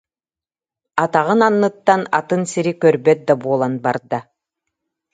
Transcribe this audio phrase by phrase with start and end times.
[1.03, 4.19] Атаҕын анныттан атын сири көрбөт да буолан барда